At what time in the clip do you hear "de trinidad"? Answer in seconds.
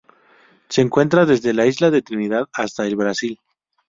1.91-2.49